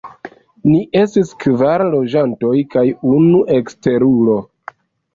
[0.71, 4.43] Ni estis kvar loĝantoj kaj unu eksterulo.